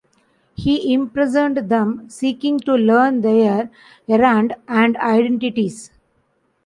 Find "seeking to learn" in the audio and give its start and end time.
2.09-3.21